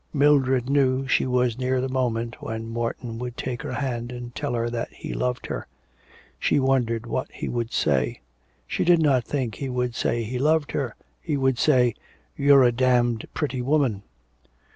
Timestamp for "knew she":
0.67-1.27